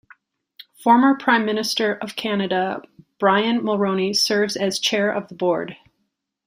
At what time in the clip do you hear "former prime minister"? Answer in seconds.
0.83-1.93